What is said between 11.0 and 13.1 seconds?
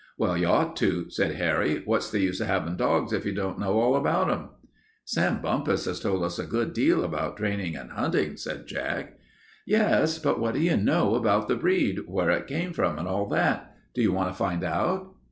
about the breed, where it came from and